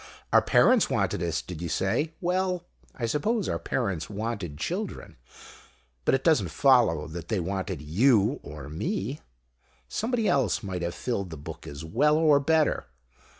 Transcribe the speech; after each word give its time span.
Our 0.33 0.41
parents 0.41 0.89
wanted 0.89 1.21
us, 1.21 1.43
did 1.43 1.61
you 1.61 1.69
say? 1.69 2.15
Well, 2.21 2.65
I 2.95 3.05
suppose 3.05 3.47
our 3.47 3.59
parents 3.59 4.09
wanted 4.09 4.57
children; 4.57 5.15
but 6.05 6.15
it 6.15 6.23
doesn't 6.23 6.47
follow 6.49 7.05
that 7.07 7.27
they 7.27 7.39
wanted 7.39 7.83
you 7.83 8.39
or 8.41 8.67
me. 8.67 9.19
Somebody 9.87 10.27
else 10.27 10.63
might 10.63 10.81
have 10.81 10.95
filled 10.95 11.29
the 11.29 11.37
book 11.37 11.67
as 11.67 11.85
well, 11.85 12.17
or 12.17 12.39
better. 12.39 12.87